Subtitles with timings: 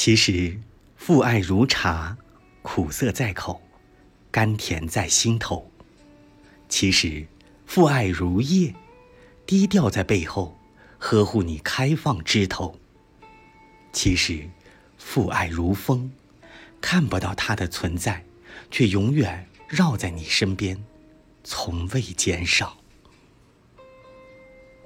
[0.00, 0.56] 其实
[0.94, 2.16] 父爱如茶
[2.62, 3.60] 苦涩在口
[4.30, 5.72] 甘甜在心头。
[6.68, 7.26] 其实
[7.66, 8.72] 父爱如叶
[9.44, 10.56] 低调在背后
[11.00, 12.78] 呵护你开放枝头。
[13.92, 14.48] 其实
[14.96, 16.12] 父爱如风
[16.80, 18.24] 看不到它的存在
[18.70, 20.80] 却永远绕在你身边
[21.42, 22.78] 从未减少。